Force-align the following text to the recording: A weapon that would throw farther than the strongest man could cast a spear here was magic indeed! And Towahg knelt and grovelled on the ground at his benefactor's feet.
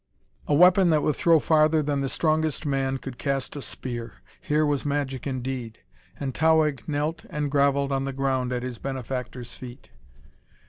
A 0.47 0.55
weapon 0.55 0.89
that 0.89 1.03
would 1.03 1.15
throw 1.15 1.37
farther 1.37 1.83
than 1.83 2.01
the 2.01 2.09
strongest 2.09 2.65
man 2.65 2.97
could 2.97 3.19
cast 3.19 3.55
a 3.55 3.61
spear 3.61 4.13
here 4.41 4.65
was 4.65 4.83
magic 4.83 5.27
indeed! 5.27 5.77
And 6.19 6.33
Towahg 6.33 6.87
knelt 6.87 7.23
and 7.29 7.51
grovelled 7.51 7.91
on 7.91 8.05
the 8.05 8.11
ground 8.11 8.51
at 8.51 8.63
his 8.63 8.79
benefactor's 8.79 9.53
feet. 9.53 9.91